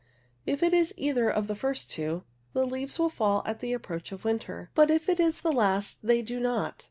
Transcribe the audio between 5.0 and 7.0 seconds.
it is the last they do not.